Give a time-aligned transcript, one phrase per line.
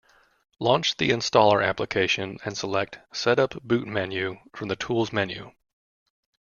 [0.57, 5.51] Launch the Installer application and select "Set up boot menu" from the Tools menu.